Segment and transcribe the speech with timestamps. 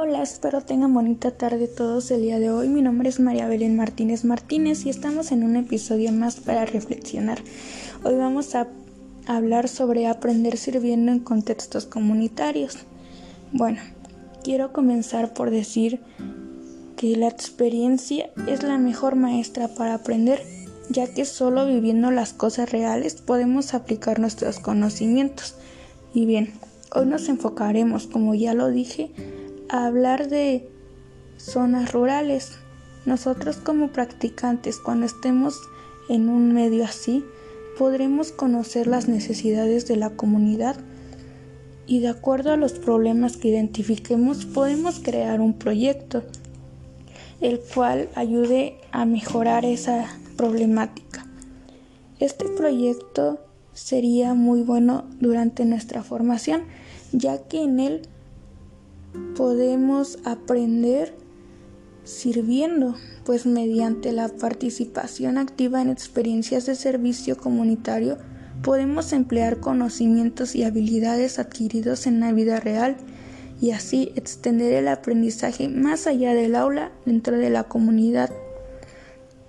[0.00, 2.68] Hola, espero tengan bonita tarde todos el día de hoy.
[2.68, 7.40] Mi nombre es María Belén Martínez Martínez y estamos en un episodio más para reflexionar.
[8.04, 8.68] Hoy vamos a
[9.26, 12.78] hablar sobre aprender sirviendo en contextos comunitarios.
[13.50, 13.80] Bueno,
[14.44, 15.98] quiero comenzar por decir
[16.96, 20.40] que la experiencia es la mejor maestra para aprender,
[20.90, 25.56] ya que solo viviendo las cosas reales podemos aplicar nuestros conocimientos.
[26.14, 26.52] Y bien,
[26.94, 29.10] hoy nos enfocaremos, como ya lo dije,
[29.68, 30.68] hablar de
[31.36, 32.58] zonas rurales.
[33.06, 35.60] Nosotros como practicantes, cuando estemos
[36.08, 37.24] en un medio así,
[37.78, 40.76] podremos conocer las necesidades de la comunidad
[41.86, 46.22] y de acuerdo a los problemas que identifiquemos podemos crear un proyecto
[47.40, 51.26] el cual ayude a mejorar esa problemática.
[52.18, 53.38] Este proyecto
[53.72, 56.62] sería muy bueno durante nuestra formación
[57.12, 58.02] ya que en él
[59.36, 61.14] podemos aprender
[62.04, 68.18] sirviendo, pues mediante la participación activa en experiencias de servicio comunitario
[68.62, 72.96] podemos emplear conocimientos y habilidades adquiridos en la vida real
[73.60, 78.30] y así extender el aprendizaje más allá del aula dentro de la comunidad.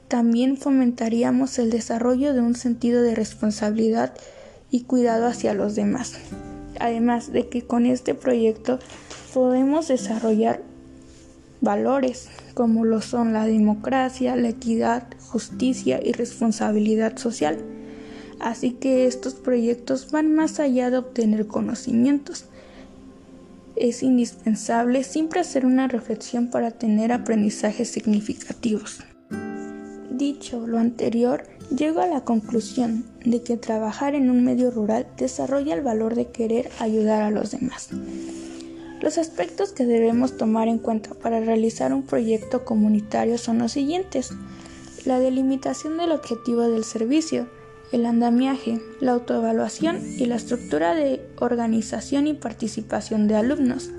[0.07, 4.13] También fomentaríamos el desarrollo de un sentido de responsabilidad
[4.71, 6.15] y cuidado hacia los demás.
[6.80, 8.80] Además de que con este proyecto
[9.33, 10.61] podemos desarrollar
[11.61, 17.58] valores como lo son la democracia, la equidad, justicia y responsabilidad social.
[18.39, 22.45] Así que estos proyectos van más allá de obtener conocimientos.
[23.75, 28.99] Es indispensable siempre hacer una reflexión para tener aprendizajes significativos.
[30.11, 31.43] Dicho lo anterior,
[31.73, 36.27] llego a la conclusión de que trabajar en un medio rural desarrolla el valor de
[36.27, 37.89] querer ayudar a los demás.
[39.02, 44.32] Los aspectos que debemos tomar en cuenta para realizar un proyecto comunitario son los siguientes.
[45.05, 47.48] La delimitación del objetivo del servicio,
[47.93, 53.89] el andamiaje, la autoevaluación y la estructura de organización y participación de alumnos,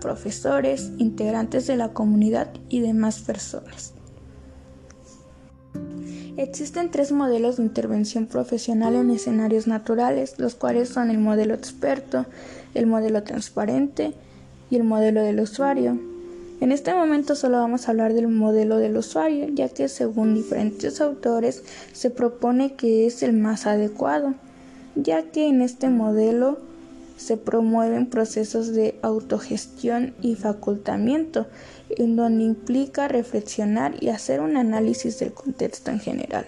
[0.00, 3.94] profesores, integrantes de la comunidad y demás personas.
[6.36, 12.26] Existen tres modelos de intervención profesional en escenarios naturales, los cuales son el modelo experto,
[12.74, 14.12] el modelo transparente
[14.70, 15.98] y el modelo del usuario.
[16.60, 21.00] En este momento solo vamos a hablar del modelo del usuario, ya que según diferentes
[21.00, 24.34] autores se propone que es el más adecuado,
[24.94, 26.58] ya que en este modelo
[27.16, 31.46] se promueven procesos de autogestión y facultamiento,
[31.90, 36.46] en donde implica reflexionar y hacer un análisis del contexto en general.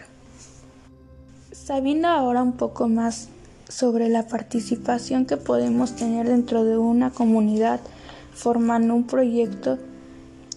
[1.52, 3.28] Sabiendo ahora un poco más
[3.68, 7.80] sobre la participación que podemos tener dentro de una comunidad,
[8.34, 9.78] formando un proyecto,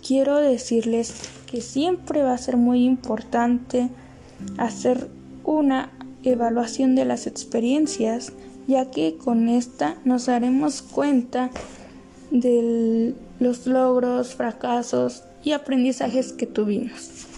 [0.06, 1.14] quiero decirles
[1.48, 3.90] que siempre va a ser muy importante
[4.58, 5.10] hacer
[5.44, 5.92] una
[6.24, 8.34] evaluación de las experiencias,
[8.68, 11.52] ya que con esta nos daremos cuenta
[12.32, 17.35] de los logros, fracasos y aprendizajes que tuvimos.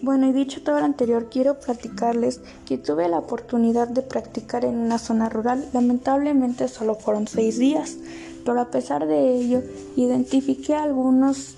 [0.00, 4.76] Bueno, y dicho todo lo anterior, quiero platicarles que tuve la oportunidad de practicar en
[4.76, 5.68] una zona rural.
[5.72, 7.96] Lamentablemente solo fueron seis días,
[8.44, 9.62] pero a pesar de ello,
[9.96, 11.56] identifiqué algunos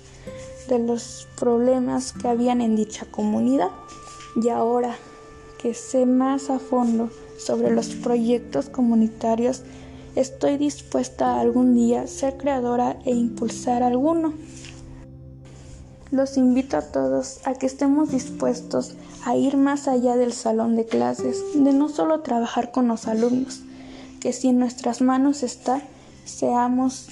[0.67, 3.69] de los problemas que habían en dicha comunidad.
[4.35, 4.95] Y ahora
[5.61, 9.61] que sé más a fondo sobre los proyectos comunitarios,
[10.15, 14.33] estoy dispuesta algún día ser creadora e impulsar alguno.
[16.11, 18.95] Los invito a todos a que estemos dispuestos
[19.25, 23.61] a ir más allá del salón de clases, de no solo trabajar con los alumnos,
[24.19, 25.81] que si en nuestras manos está,
[26.25, 27.07] seamos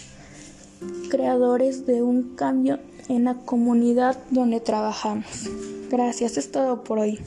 [1.09, 5.49] creadores de un cambio en la comunidad donde trabajamos.
[5.89, 7.19] Gracias, es todo por hoy.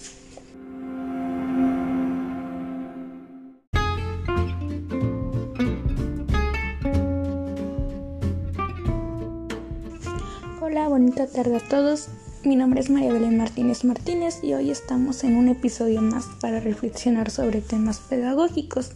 [10.72, 12.08] Hola, bonita tarde a todos.
[12.44, 16.60] Mi nombre es María Belén Martínez Martínez y hoy estamos en un episodio más para
[16.60, 18.92] reflexionar sobre temas pedagógicos.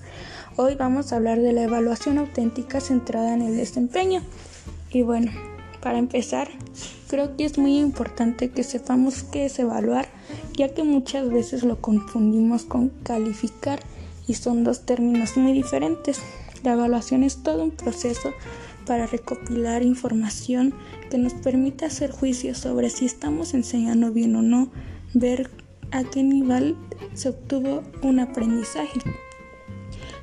[0.57, 4.23] Hoy vamos a hablar de la evaluación auténtica centrada en el desempeño.
[4.91, 5.31] Y bueno,
[5.83, 6.49] para empezar,
[7.09, 10.09] creo que es muy importante que sepamos qué es evaluar,
[10.57, 13.81] ya que muchas veces lo confundimos con calificar
[14.27, 16.23] y son dos términos muy diferentes.
[16.63, 18.33] La evaluación es todo un proceso
[18.87, 20.73] para recopilar información
[21.11, 24.71] que nos permita hacer juicios sobre si estamos enseñando bien o no,
[25.13, 25.51] ver
[25.91, 26.77] a qué nivel
[27.15, 29.01] se obtuvo un aprendizaje.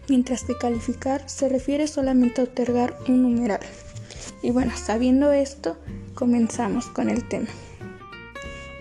[0.09, 3.61] Mientras que calificar se refiere solamente a otorgar un numeral.
[4.41, 5.77] Y bueno, sabiendo esto,
[6.15, 7.47] comenzamos con el tema.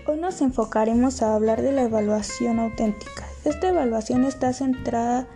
[0.05, 3.25] Hoy nos enfocaremos a hablar de la evaluación auténtica.
[3.45, 5.27] Esta evaluación está centrada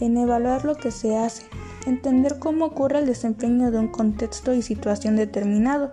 [0.00, 1.44] en evaluar lo que se hace,
[1.86, 5.92] entender cómo ocurre el desempeño de un contexto y situación determinado,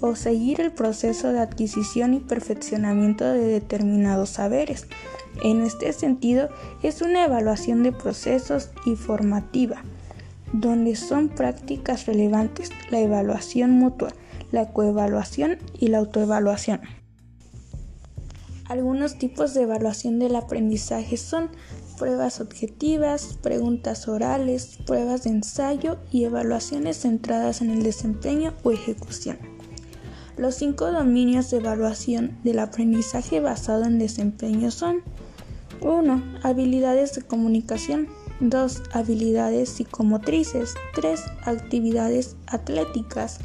[0.00, 4.86] o seguir el proceso de adquisición y perfeccionamiento de determinados saberes.
[5.42, 6.48] En este sentido,
[6.82, 9.82] es una evaluación de procesos y formativa,
[10.52, 14.12] donde son prácticas relevantes la evaluación mutua,
[14.52, 16.80] la coevaluación y la autoevaluación.
[18.68, 21.50] Algunos tipos de evaluación del aprendizaje son
[21.96, 29.38] pruebas objetivas, preguntas orales, pruebas de ensayo y evaluaciones centradas en el desempeño o ejecución.
[30.36, 35.02] Los cinco dominios de evaluación del aprendizaje basado en desempeño son
[35.80, 36.22] 1.
[36.42, 38.08] Habilidades de comunicación
[38.40, 38.82] 2.
[38.92, 41.22] Habilidades psicomotrices 3.
[41.44, 43.38] Actividades atléticas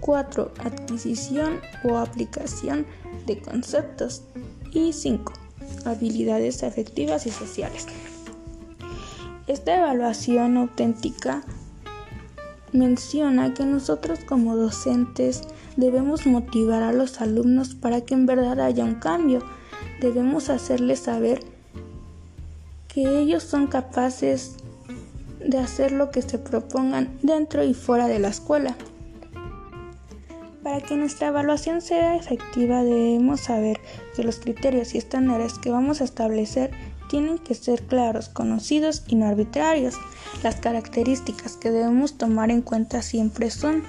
[0.00, 0.52] 4.
[0.58, 2.86] Adquisición o aplicación
[3.26, 4.22] de conceptos
[4.70, 5.43] y 5.
[5.84, 7.86] Habilidades afectivas y sociales.
[9.46, 11.42] Esta evaluación auténtica
[12.72, 15.42] menciona que nosotros como docentes
[15.76, 19.42] debemos motivar a los alumnos para que en verdad haya un cambio.
[20.00, 21.40] Debemos hacerles saber
[22.88, 24.56] que ellos son capaces
[25.40, 28.76] de hacer lo que se propongan dentro y fuera de la escuela.
[30.64, 33.78] Para que nuestra evaluación sea efectiva debemos saber
[34.16, 36.70] que los criterios y estándares que vamos a establecer
[37.10, 39.96] tienen que ser claros, conocidos y no arbitrarios.
[40.42, 43.84] Las características que debemos tomar en cuenta siempre son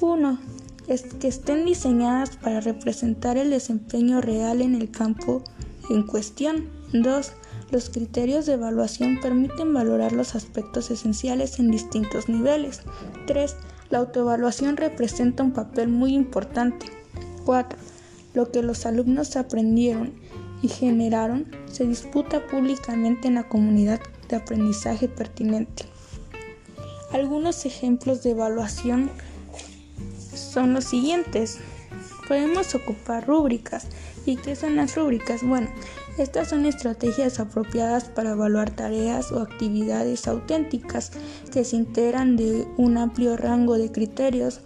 [0.00, 0.38] 1.
[1.20, 5.44] que estén diseñadas para representar el desempeño real en el campo
[5.90, 6.68] en cuestión.
[6.92, 7.32] 2.
[7.70, 12.82] Los criterios de evaluación permiten valorar los aspectos esenciales en distintos niveles.
[13.28, 13.54] 3.
[13.90, 16.86] La autoevaluación representa un papel muy importante.
[17.44, 17.78] 4.
[18.34, 20.12] Lo que los alumnos aprendieron
[20.62, 25.84] y generaron se disputa públicamente en la comunidad de aprendizaje pertinente.
[27.12, 29.10] Algunos ejemplos de evaluación
[30.34, 31.58] son los siguientes.
[32.26, 33.86] Podemos ocupar rúbricas.
[34.26, 35.44] ¿Y qué son las rúbricas?
[35.44, 35.68] Bueno,
[36.18, 41.12] estas son estrategias apropiadas para evaluar tareas o actividades auténticas
[41.52, 44.62] que se integran de un amplio rango de criterios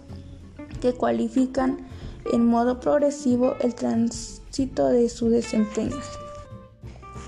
[0.81, 1.87] que cualifican
[2.33, 5.97] en modo progresivo el tránsito de su desempeño.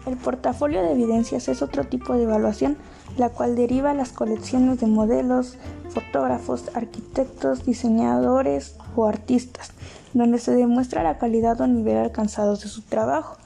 [0.07, 2.77] El portafolio de evidencias es otro tipo de evaluación,
[3.15, 5.57] la cual deriva las colecciones de modelos,
[5.89, 9.71] fotógrafos, arquitectos, diseñadores o artistas,
[10.13, 13.38] donde se demuestra la calidad o nivel alcanzado de su trabajo.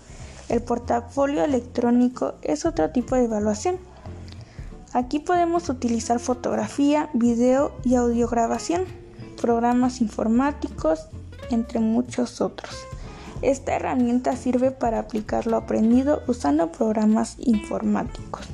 [0.49, 3.77] El portafolio electrónico es otro tipo de evaluación.
[4.93, 8.85] Aquí podemos utilizar fotografía, video y audiograbación,
[9.41, 11.07] programas informáticos,
[11.51, 12.75] entre muchos otros.
[13.41, 18.47] Esta herramienta sirve para aplicar lo aprendido usando programas informáticos.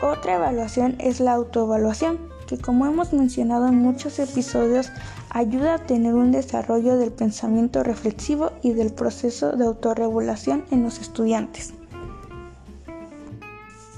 [0.00, 4.90] Otra evaluación es la autoevaluación, que como hemos mencionado en muchos episodios
[5.30, 10.98] ayuda a tener un desarrollo del pensamiento reflexivo y del proceso de autorregulación en los
[10.98, 11.74] estudiantes.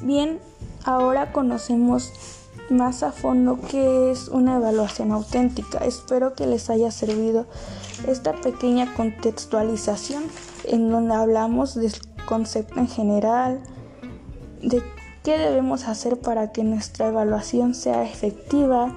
[0.03, 0.41] Bien,
[0.85, 2.13] ahora conocemos
[2.71, 5.79] más a fondo qué es una evaluación auténtica.
[5.79, 7.47] Espero que les haya servido
[8.09, 10.25] esta pequeña contextualización
[10.65, 11.93] en donde hablamos del
[12.27, 13.61] concepto en general,
[14.63, 14.83] de
[15.23, 18.95] qué debemos hacer para que nuestra evaluación sea efectiva,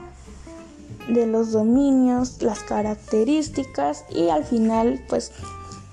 [1.08, 5.32] de los dominios, las características y al final, pues,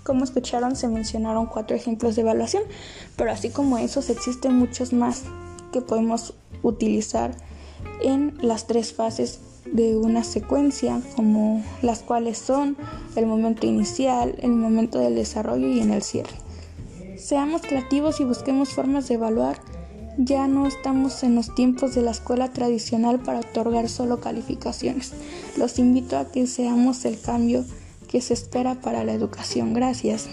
[0.05, 2.63] como escucharon, se mencionaron cuatro ejemplos de evaluación,
[3.17, 5.23] pero así como esos existen muchos más
[5.73, 7.33] que podemos utilizar
[8.03, 12.77] en las tres fases de una secuencia, como las cuales son
[13.15, 16.37] el momento inicial, el momento del desarrollo y en el cierre.
[17.19, 19.61] Seamos creativos y busquemos formas de evaluar
[20.17, 25.12] ya no estamos en los tiempos de la escuela tradicional para otorgar solo calificaciones.
[25.57, 27.64] Los invito a que seamos el cambio
[28.09, 29.73] que se espera para la educación.
[29.73, 30.29] Gracias.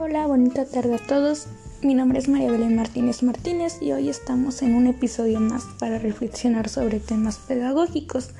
[0.00, 1.48] Hola, bonita tarde a todos.
[1.82, 5.98] Mi nombre es María Belén Martínez Martínez y hoy estamos en un episodio más para
[5.98, 8.30] reflexionar sobre temas pedagógicos.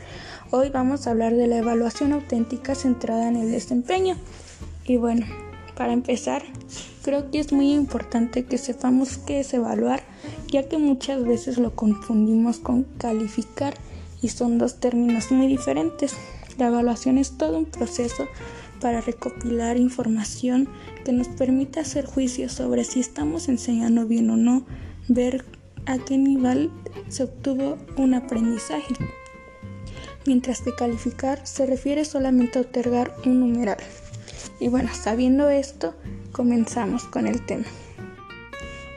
[0.51, 4.17] Hoy vamos a hablar de la evaluación auténtica centrada en el desempeño.
[4.87, 5.27] Y bueno,
[5.77, 6.43] para empezar,
[7.03, 10.03] creo que es muy importante que sepamos qué es evaluar,
[10.51, 13.75] ya que muchas veces lo confundimos con calificar
[14.23, 16.17] y son dos términos muy diferentes.
[16.57, 18.27] La evaluación es todo un proceso
[18.81, 20.67] para recopilar información
[21.05, 24.65] que nos permita hacer juicios sobre si estamos enseñando bien o no,
[25.09, 25.45] ver
[25.85, 26.71] a qué nivel
[27.09, 28.95] se obtuvo un aprendizaje.
[30.29, 33.79] Mientras que calificar se refiere solamente a otorgar un numeral.
[34.61, 35.95] Y bueno, sabiendo esto,
[36.33, 37.65] comenzamos con el tema.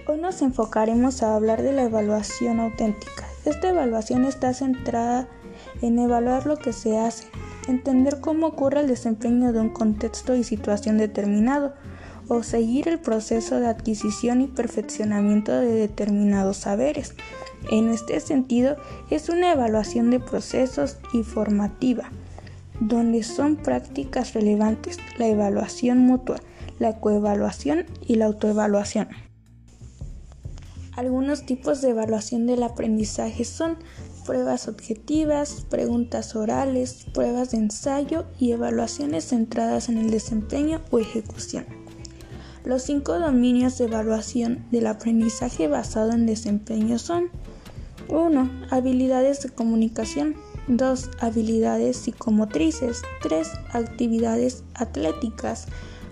[0.08, 3.24] Hoy nos enfocaremos a hablar de la evaluación auténtica.
[3.46, 5.30] Esta evaluación está centrada
[5.82, 7.30] en evaluar lo que se hace,
[7.70, 11.74] entender cómo ocurre el desempeño de un contexto y situación determinado,
[12.28, 17.16] o seguir el proceso de adquisición y perfeccionamiento de determinados saberes.
[17.70, 18.78] En este sentido,
[19.10, 22.12] es una evaluación de procesos y formativa,
[22.80, 26.38] donde son prácticas relevantes la evaluación mutua,
[26.80, 29.10] la coevaluación y la autoevaluación.
[30.96, 33.78] Algunos tipos de evaluación del aprendizaje son
[34.26, 41.66] pruebas objetivas, preguntas orales, pruebas de ensayo y evaluaciones centradas en el desempeño o ejecución.
[42.64, 47.30] Los cinco dominios de evaluación del aprendizaje basado en desempeño son
[48.08, 48.50] 1.
[48.70, 50.36] Habilidades de comunicación
[50.68, 51.10] 2.
[51.20, 53.48] Habilidades psicomotrices 3.
[53.74, 55.68] Actividades atléticas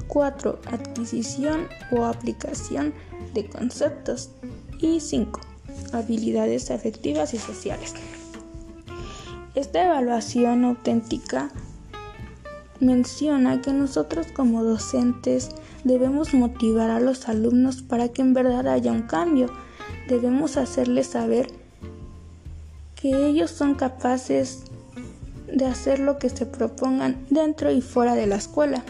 [0.08, 0.60] 4.
[0.72, 2.94] Adquisición o aplicación
[3.34, 4.32] de conceptos
[4.80, 5.42] y 5
[5.94, 7.94] habilidades afectivas y sociales.
[9.56, 11.50] Esta evaluación auténtica
[12.80, 15.50] menciona que nosotros como docentes
[15.84, 19.48] debemos motivar a los alumnos para que en verdad haya un cambio.
[20.08, 21.52] Debemos hacerles saber
[23.00, 24.64] que ellos son capaces
[25.48, 28.84] de hacer lo que se propongan dentro y fuera de la escuela.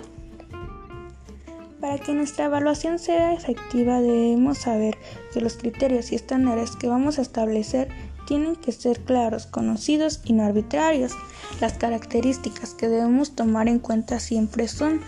[1.80, 4.98] Para que nuestra evaluación sea efectiva debemos saber
[5.32, 7.88] que los criterios y estándares que vamos a establecer
[8.28, 11.14] tienen que ser claros, conocidos y no arbitrarios.
[11.62, 15.02] Las características que debemos tomar en cuenta siempre son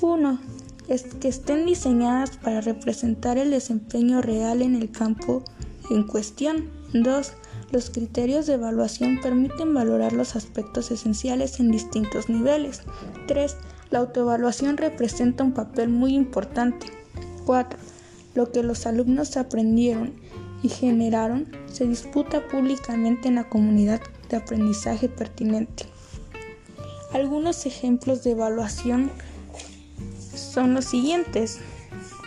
[0.00, 0.38] 1.
[1.20, 5.42] que estén diseñadas para representar el desempeño real en el campo
[5.90, 6.70] en cuestión.
[6.94, 7.32] 2.
[7.74, 12.82] Los criterios de evaluación permiten valorar los aspectos esenciales en distintos niveles.
[13.26, 13.56] 3.
[13.90, 16.86] La autoevaluación representa un papel muy importante.
[17.46, 17.76] 4.
[18.36, 20.12] Lo que los alumnos aprendieron
[20.62, 24.00] y generaron se disputa públicamente en la comunidad
[24.30, 25.86] de aprendizaje pertinente.
[27.12, 29.10] Algunos ejemplos de evaluación
[30.32, 31.58] son los siguientes.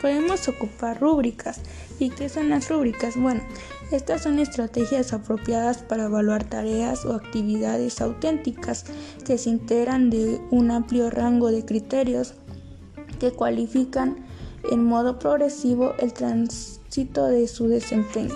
[0.02, 1.62] Podemos ocupar rúbricas.
[2.00, 3.16] ¿Y qué son las rúbricas?
[3.16, 3.42] Bueno,
[3.92, 8.86] estas son estrategias apropiadas para evaluar tareas o actividades auténticas
[9.26, 12.34] que se integran de un amplio rango de criterios
[13.20, 14.26] que cualifican
[14.72, 18.36] en modo progresivo el tránsito de su desempeño.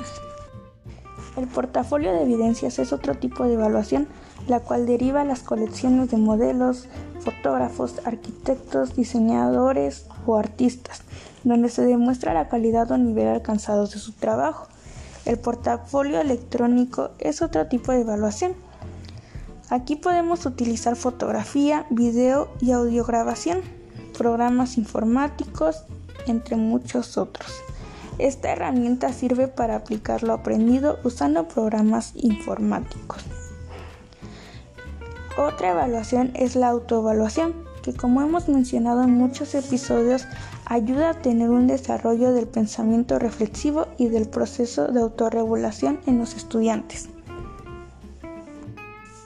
[1.35, 4.07] El portafolio de evidencias es otro tipo de evaluación,
[4.47, 6.87] la cual deriva las colecciones de modelos,
[7.19, 11.03] fotógrafos, arquitectos, diseñadores o artistas,
[11.43, 14.70] donde se demuestra la calidad o nivel alcanzado de su trabajo.
[15.25, 18.53] El portafolio electrónico es otro tipo de evaluación.
[19.69, 23.61] Aquí podemos utilizar fotografía, video y audiograbación,
[24.17, 25.83] programas informáticos,
[26.27, 27.51] entre muchos otros.
[28.17, 33.23] Esta herramienta sirve para aplicar lo aprendido usando programas informáticos.
[35.37, 40.27] Otra evaluación es la autoevaluación, que como hemos mencionado en muchos episodios
[40.71, 46.33] ayuda a tener un desarrollo del pensamiento reflexivo y del proceso de autorregulación en los
[46.33, 47.09] estudiantes.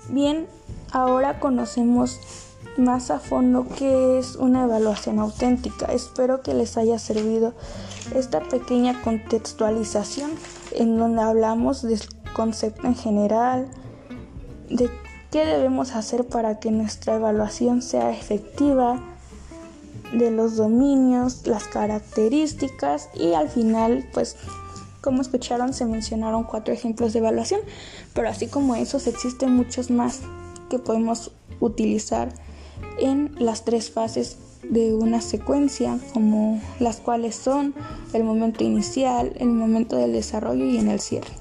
[0.09, 0.47] Bien,
[0.91, 2.19] ahora conocemos
[2.77, 5.85] más a fondo qué es una evaluación auténtica.
[5.85, 7.53] Espero que les haya servido
[8.15, 10.31] esta pequeña contextualización
[10.71, 12.01] en donde hablamos del
[12.35, 13.67] concepto en general,
[14.71, 14.89] de
[15.29, 18.99] qué debemos hacer para que nuestra evaluación sea efectiva,
[20.13, 24.35] de los dominios, las características y al final, pues,
[25.01, 27.61] como escucharon, se mencionaron cuatro ejemplos de evaluación,
[28.13, 30.21] pero así como esos existen muchos más
[30.69, 32.33] que podemos utilizar
[32.99, 37.75] en las tres fases de una secuencia, como las cuales son
[38.13, 41.33] el momento inicial, el momento del desarrollo y en el cierre.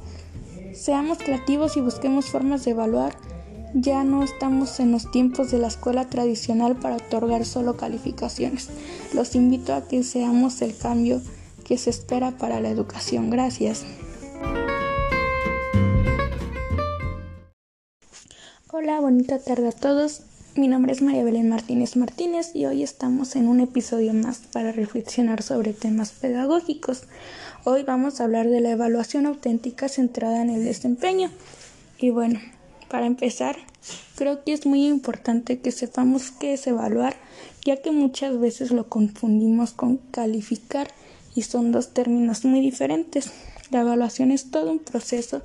[0.74, 3.16] Seamos creativos y busquemos formas de evaluar
[3.74, 8.68] ya no estamos en los tiempos de la escuela tradicional para otorgar solo calificaciones.
[9.12, 11.20] Los invito a que seamos el cambio
[11.64, 13.30] que se espera para la educación.
[13.30, 13.84] Gracias.
[18.70, 20.22] Hola, bonita tarde a todos.
[20.56, 24.70] Mi nombre es María Belén Martínez Martínez y hoy estamos en un episodio más para
[24.70, 27.02] reflexionar sobre temas pedagógicos.
[27.64, 31.30] Hoy vamos a hablar de la evaluación auténtica centrada en el desempeño.
[31.98, 32.38] Y bueno,
[32.94, 33.56] para empezar,
[34.14, 37.16] Creo que es muy importante que sepamos qué es evaluar,
[37.64, 40.86] ya que muchas veces lo confundimos con calificar
[41.34, 43.32] y son dos términos muy diferentes.
[43.72, 45.42] La evaluación es todo un proceso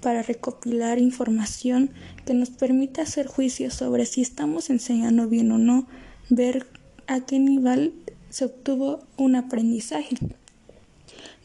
[0.00, 1.90] para recopilar información
[2.24, 5.88] que nos permita hacer juicios sobre si estamos enseñando bien o no,
[6.30, 6.68] ver
[7.08, 7.94] a qué nivel
[8.30, 10.16] se obtuvo un aprendizaje.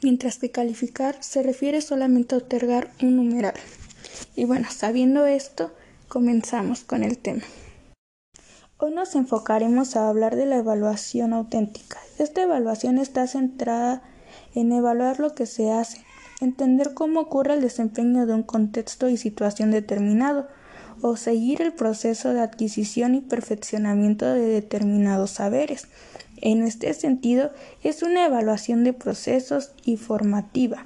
[0.04, 3.56] Mientras que calificar se refiere solamente a otorgar un numeral.
[4.36, 5.72] Y bueno, sabiendo esto,
[6.08, 7.44] comenzamos con el tema.
[8.80, 11.98] Hoy nos enfocaremos a hablar de la evaluación auténtica.
[12.20, 14.04] Esta evaluación está centrada
[14.54, 16.04] en evaluar lo que se hace,
[16.42, 20.48] entender cómo ocurre el desempeño de un contexto y situación determinado,
[21.02, 25.88] o seguir el proceso de adquisición y perfeccionamiento de determinados saberes.
[26.38, 27.52] En este sentido,
[27.84, 30.86] es una evaluación de procesos y formativa,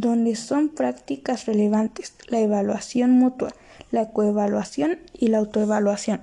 [0.00, 3.54] donde son prácticas relevantes la evaluación mutua,
[3.90, 6.20] la coevaluación y la autoevaluación.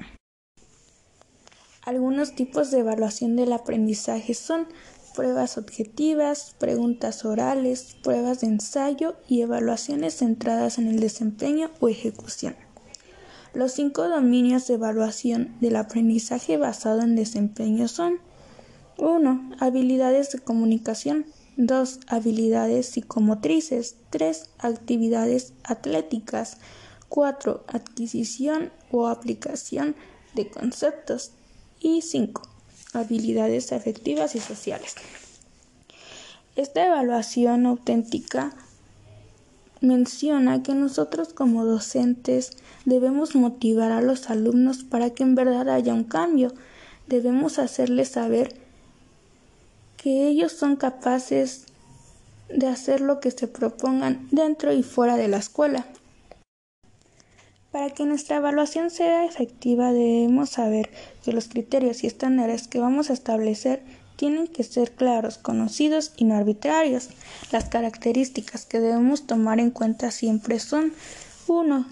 [1.84, 4.68] Algunos tipos de evaluación del aprendizaje son
[5.16, 12.56] pruebas objetivas, preguntas orales, pruebas de ensayo y evaluaciones centradas en el desempeño o ejecución.
[13.54, 18.20] Los cinco dominios de evaluación del aprendizaje basado en desempeño son
[18.98, 19.58] 1.
[19.60, 21.26] Habilidades de comunicación
[21.58, 22.00] 2.
[22.08, 24.50] Habilidades psicomotrices 3.
[24.58, 26.58] Actividades atléticas
[27.10, 27.64] 4.
[27.68, 29.96] Adquisición o aplicación
[30.34, 31.32] de conceptos
[31.80, 32.42] y 5.
[32.94, 34.96] Habilidades afectivas y sociales.
[36.56, 38.56] Esta evaluación auténtica
[39.82, 42.52] menciona que nosotros como docentes
[42.86, 46.54] debemos motivar a los alumnos para que en verdad haya un cambio.
[47.08, 48.63] Debemos hacerles saber
[50.04, 51.64] que ellos son capaces
[52.50, 55.88] de hacer lo que se propongan dentro y fuera de la escuela.
[57.72, 60.90] Para que nuestra evaluación sea efectiva debemos saber
[61.24, 63.82] que los criterios y estándares que vamos a establecer
[64.18, 67.08] tienen que ser claros, conocidos y no arbitrarios.
[67.54, 70.92] Las características que debemos tomar en cuenta siempre son
[71.48, 71.88] 1.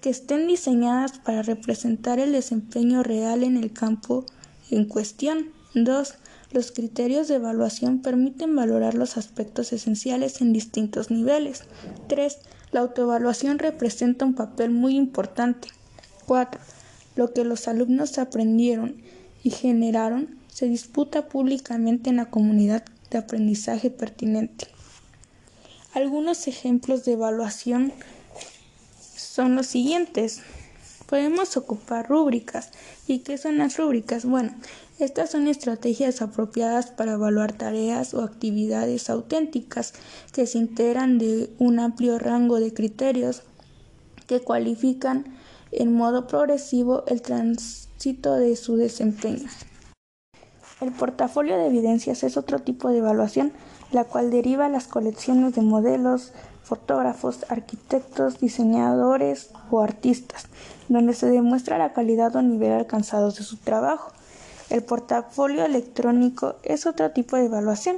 [0.00, 4.26] que estén diseñadas para representar el desempeño real en el campo
[4.70, 5.52] en cuestión.
[5.74, 6.14] 2.
[6.50, 11.64] Los criterios de evaluación permiten valorar los aspectos esenciales en distintos niveles.
[12.08, 12.38] 3.
[12.72, 15.68] La autoevaluación representa un papel muy importante.
[16.26, 16.60] 4.
[17.16, 18.96] Lo que los alumnos aprendieron
[19.42, 24.68] y generaron se disputa públicamente en la comunidad de aprendizaje pertinente.
[25.94, 27.92] Algunos ejemplos de evaluación
[29.16, 30.40] son los siguientes.
[31.08, 32.70] Podemos ocupar rúbricas.
[33.06, 34.26] ¿Y qué son las rúbricas?
[34.26, 34.52] Bueno,
[34.98, 39.94] estas son estrategias apropiadas para evaluar tareas o actividades auténticas
[40.34, 43.42] que se integran de un amplio rango de criterios
[44.26, 45.24] que cualifican
[45.72, 49.48] en modo progresivo el tránsito de su desempeño.
[50.82, 53.52] El portafolio de evidencias es otro tipo de evaluación,
[53.92, 56.32] la cual deriva las colecciones de modelos,
[56.68, 60.46] fotógrafos, arquitectos, diseñadores o artistas,
[60.88, 64.12] donde se demuestra la calidad o nivel alcanzados de su trabajo.
[64.68, 67.96] El portafolio electrónico es otro tipo de evaluación.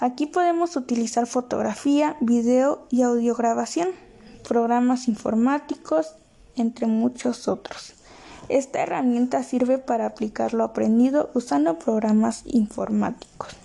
[0.00, 3.88] Aquí podemos utilizar fotografía, video y audiograbación,
[4.46, 6.14] programas informáticos,
[6.56, 7.94] entre muchos otros.
[8.48, 13.63] Esta herramienta sirve para aplicar lo aprendido usando programas informáticos.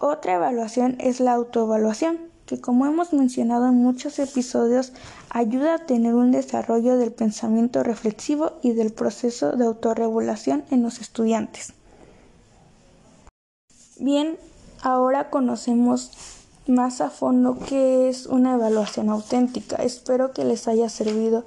[0.00, 4.92] Otra evaluación es la autoevaluación, que como hemos mencionado en muchos episodios,
[5.28, 11.00] ayuda a tener un desarrollo del pensamiento reflexivo y del proceso de autorregulación en los
[11.00, 11.72] estudiantes.
[13.98, 14.38] Bien,
[14.82, 16.12] ahora conocemos
[16.68, 19.76] más a fondo qué es una evaluación auténtica.
[19.76, 21.44] Espero que les haya servido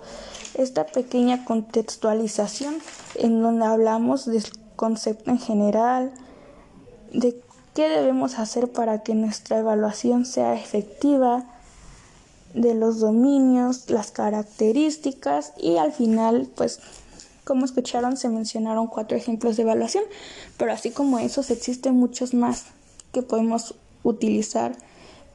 [0.55, 2.75] esta pequeña contextualización
[3.15, 4.43] en donde hablamos del
[4.75, 6.11] concepto en general,
[7.13, 7.39] de
[7.73, 11.45] qué debemos hacer para que nuestra evaluación sea efectiva,
[12.53, 16.79] de los dominios, las características y al final, pues,
[17.43, 20.03] como escucharon, se mencionaron cuatro ejemplos de evaluación,
[20.57, 22.65] pero así como esos existen muchos más
[23.11, 24.75] que podemos utilizar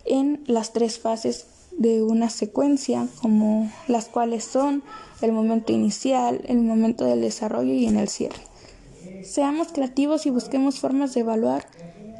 [0.04, 4.82] en las tres fases de una secuencia, como las cuales son
[5.20, 8.40] el momento inicial, el momento del desarrollo y en el cierre.
[9.24, 11.66] Seamos creativos y busquemos formas de evaluar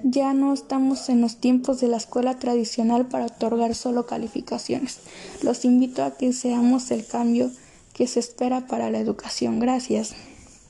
[0.03, 5.01] ya no estamos en los tiempos de la escuela tradicional para otorgar solo calificaciones.
[5.43, 7.51] Los invito a que seamos el cambio
[7.93, 9.59] que se espera para la educación.
[9.59, 10.15] Gracias.